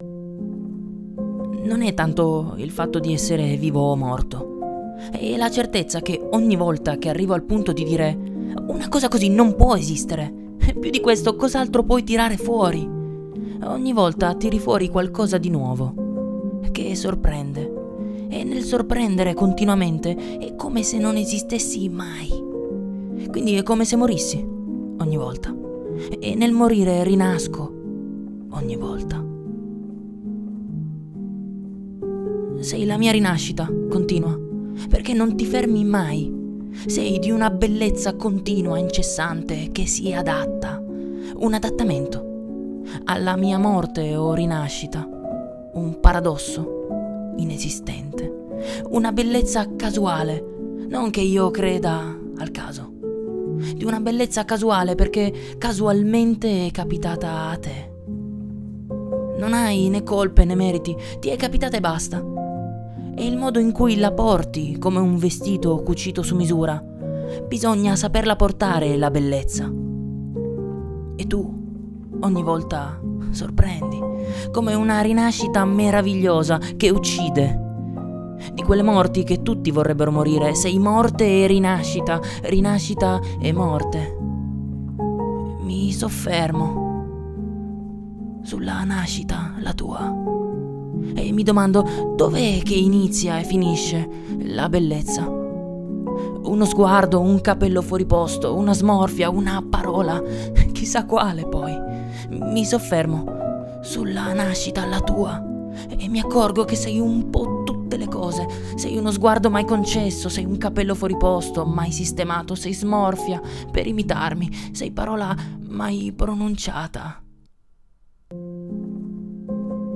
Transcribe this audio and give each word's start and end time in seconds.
Non 0.00 1.82
è 1.82 1.92
tanto 1.92 2.54
il 2.58 2.70
fatto 2.70 3.00
di 3.00 3.12
essere 3.12 3.56
vivo 3.56 3.80
o 3.80 3.96
morto, 3.96 4.94
è 5.10 5.36
la 5.36 5.50
certezza 5.50 5.98
che 5.98 6.24
ogni 6.30 6.54
volta 6.54 6.98
che 6.98 7.08
arrivo 7.08 7.34
al 7.34 7.42
punto 7.42 7.72
di 7.72 7.82
dire 7.82 8.16
una 8.68 8.88
cosa 8.88 9.08
così 9.08 9.28
non 9.28 9.56
può 9.56 9.76
esistere, 9.76 10.32
più 10.78 10.90
di 10.90 11.00
questo 11.00 11.34
cos'altro 11.34 11.82
puoi 11.82 12.04
tirare 12.04 12.36
fuori? 12.36 12.88
Ogni 13.64 13.92
volta 13.92 14.36
tiri 14.36 14.60
fuori 14.60 14.88
qualcosa 14.88 15.36
di 15.36 15.50
nuovo, 15.50 16.60
che 16.70 16.94
sorprende. 16.94 18.26
E 18.28 18.44
nel 18.44 18.62
sorprendere 18.62 19.34
continuamente 19.34 20.38
è 20.38 20.54
come 20.54 20.84
se 20.84 20.98
non 20.98 21.16
esistessi 21.16 21.88
mai. 21.88 22.28
Quindi 23.30 23.54
è 23.54 23.64
come 23.64 23.84
se 23.84 23.96
morissi 23.96 24.46
ogni 24.98 25.16
volta. 25.16 25.52
E 26.20 26.34
nel 26.36 26.52
morire 26.52 27.02
rinasco 27.02 27.72
ogni 28.50 28.76
volta. 28.76 29.27
Sei 32.60 32.84
la 32.84 32.98
mia 32.98 33.12
rinascita, 33.12 33.70
continua, 33.88 34.36
perché 34.88 35.12
non 35.12 35.36
ti 35.36 35.44
fermi 35.44 35.84
mai. 35.84 36.36
Sei 36.86 37.18
di 37.18 37.30
una 37.30 37.50
bellezza 37.50 38.14
continua, 38.14 38.78
incessante, 38.78 39.70
che 39.70 39.86
si 39.86 40.12
adatta. 40.12 40.82
Un 41.36 41.54
adattamento 41.54 42.26
alla 43.04 43.36
mia 43.36 43.58
morte 43.58 44.16
o 44.16 44.34
rinascita. 44.34 45.08
Un 45.74 46.00
paradosso 46.00 47.34
inesistente. 47.36 48.46
Una 48.90 49.12
bellezza 49.12 49.76
casuale, 49.76 50.44
non 50.88 51.10
che 51.10 51.20
io 51.20 51.50
creda 51.50 52.18
al 52.38 52.50
caso. 52.50 52.92
Di 53.74 53.84
una 53.84 54.00
bellezza 54.00 54.44
casuale 54.44 54.96
perché 54.96 55.32
casualmente 55.58 56.66
è 56.66 56.70
capitata 56.72 57.50
a 57.50 57.56
te. 57.56 57.92
Non 59.38 59.52
hai 59.52 59.88
né 59.88 60.02
colpe 60.02 60.44
né 60.44 60.56
meriti, 60.56 60.96
ti 61.20 61.28
è 61.28 61.36
capitata 61.36 61.76
e 61.76 61.80
basta. 61.80 62.46
È 63.18 63.22
il 63.22 63.36
modo 63.36 63.58
in 63.58 63.72
cui 63.72 63.96
la 63.96 64.12
porti 64.12 64.78
come 64.78 65.00
un 65.00 65.16
vestito 65.16 65.82
cucito 65.82 66.22
su 66.22 66.36
misura. 66.36 66.80
Bisogna 67.48 67.96
saperla 67.96 68.36
portare 68.36 68.96
la 68.96 69.10
bellezza. 69.10 69.68
E 71.16 71.26
tu 71.26 71.52
ogni 72.20 72.42
volta 72.44 72.96
sorprendi, 73.30 73.98
come 74.52 74.74
una 74.74 75.00
rinascita 75.00 75.64
meravigliosa 75.64 76.60
che 76.76 76.90
uccide. 76.90 78.36
Di 78.52 78.62
quelle 78.62 78.82
morti 78.84 79.24
che 79.24 79.42
tutti 79.42 79.72
vorrebbero 79.72 80.12
morire, 80.12 80.54
sei 80.54 80.78
morte 80.78 81.24
e 81.42 81.48
rinascita, 81.48 82.20
rinascita 82.42 83.20
e 83.40 83.52
morte. 83.52 84.16
Mi 85.62 85.90
soffermo 85.90 86.86
sulla 88.44 88.84
nascita, 88.84 89.54
la 89.58 89.72
tua, 89.72 90.37
e 91.14 91.32
mi 91.32 91.42
domando 91.42 92.14
dov'è 92.16 92.60
che 92.62 92.74
inizia 92.74 93.38
e 93.38 93.44
finisce 93.44 94.08
la 94.42 94.68
bellezza. 94.68 95.26
Uno 95.26 96.64
sguardo, 96.64 97.20
un 97.20 97.40
capello 97.40 97.82
fuori 97.82 98.06
posto, 98.06 98.54
una 98.54 98.72
smorfia, 98.72 99.28
una 99.28 99.62
parola, 99.68 100.22
chissà 100.72 101.04
quale 101.04 101.46
poi 101.46 101.76
mi 102.30 102.64
soffermo 102.64 103.80
sulla 103.82 104.32
nascita, 104.32 104.86
la 104.86 105.00
tua, 105.00 105.42
e 105.88 106.08
mi 106.08 106.20
accorgo 106.20 106.64
che 106.64 106.76
sei 106.76 106.98
un 106.98 107.30
po' 107.30 107.62
tutte 107.64 107.96
le 107.96 108.08
cose. 108.08 108.46
Sei 108.76 108.96
uno 108.96 109.10
sguardo 109.10 109.50
mai 109.50 109.64
concesso, 109.64 110.28
sei 110.28 110.44
un 110.44 110.56
capello 110.56 110.94
fuori 110.94 111.16
posto, 111.16 111.64
mai 111.64 111.92
sistemato, 111.92 112.54
sei 112.54 112.74
smorfia 112.74 113.40
per 113.70 113.86
imitarmi, 113.86 114.70
sei 114.72 114.90
parola 114.90 115.34
mai 115.68 116.12
pronunciata. 116.14 117.22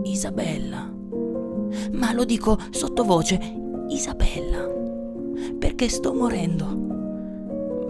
Isabella. 0.05 1.02
Ma 2.03 2.13
lo 2.13 2.25
dico 2.25 2.59
sottovoce, 2.71 3.39
Isabella, 3.89 4.69
perché 5.57 5.89
sto 5.89 6.13
morendo. 6.13 6.67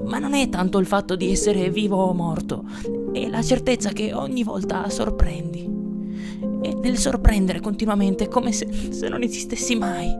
Ma 0.05 0.19
non 0.19 0.35
è 0.35 0.51
tanto 0.51 0.77
il 0.77 0.85
fatto 0.85 1.17
di 1.17 1.31
essere 1.31 1.71
vivo 1.71 1.97
o 1.97 2.13
morto, 2.13 2.63
è 3.11 3.27
la 3.29 3.41
certezza 3.41 3.89
che 3.89 4.13
ogni 4.13 4.43
volta 4.43 4.91
sorprendi. 4.91 5.67
E 6.61 6.75
nel 6.75 6.99
sorprendere 6.99 7.61
continuamente 7.61 8.29
come 8.29 8.53
se, 8.53 8.69
se 8.91 9.09
non 9.09 9.23
esistessi 9.23 9.77
mai. 9.77 10.15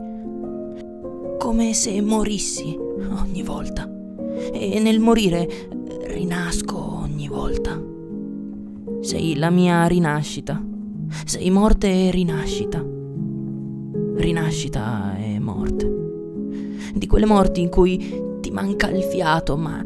Come 1.37 1.73
se 1.73 2.01
morissi 2.01 2.75
ogni 2.75 3.43
volta. 3.43 3.87
E 4.51 4.79
nel 4.79 5.01
morire 5.01 5.47
rinasco 6.07 7.01
ogni 7.03 7.27
volta. 7.27 7.79
Sei 9.01 9.35
la 9.35 9.51
mia 9.51 9.85
rinascita. 9.85 10.59
Sei 11.25 11.51
morte 11.51 12.07
e 12.07 12.09
rinascita. 12.09 12.92
Rinascita 14.15 15.17
e 15.17 15.39
morte. 15.39 15.91
Di 16.93 17.07
quelle 17.07 17.25
morti 17.25 17.61
in 17.61 17.69
cui 17.69 18.21
ti 18.39 18.51
manca 18.51 18.89
il 18.89 19.01
fiato, 19.03 19.57
ma 19.57 19.83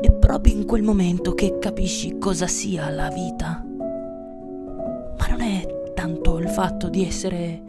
è 0.00 0.12
proprio 0.12 0.54
in 0.54 0.64
quel 0.64 0.82
momento 0.82 1.34
che 1.34 1.58
capisci 1.58 2.18
cosa 2.18 2.46
sia 2.46 2.88
la 2.90 3.08
vita. 3.08 3.64
Ma 5.18 5.26
non 5.28 5.40
è 5.40 5.92
tanto 5.94 6.38
il 6.38 6.48
fatto 6.48 6.88
di 6.88 7.04
essere 7.04 7.62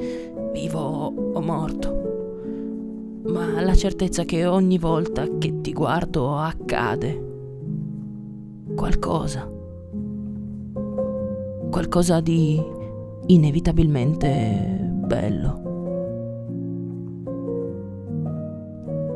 vivo 0.54 1.14
o 1.34 1.42
morto, 1.42 3.22
ma 3.26 3.60
la 3.62 3.76
certezza 3.76 4.26
che 4.26 4.46
ogni 4.46 4.78
volta 4.78 5.28
che 5.40 5.62
ti 5.62 5.74
guardo 5.74 6.38
accade 6.38 7.32
qualcosa. 8.76 9.50
Qualcosa 11.72 12.20
di 12.20 12.62
inevitabilmente 13.26 14.93
bello. 15.06 15.72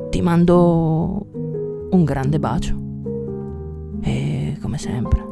Ti 0.09 0.21
mando 0.21 1.27
un 1.91 2.03
grande 2.03 2.39
bacio. 2.39 2.75
E 4.01 4.57
come 4.61 4.77
sempre. 4.77 5.26